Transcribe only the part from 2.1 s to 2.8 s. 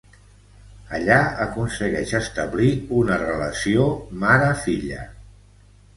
establir